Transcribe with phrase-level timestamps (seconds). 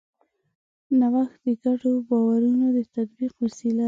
[0.99, 3.79] نوښت د ګډو باورونو د تطبیق وسیله ده.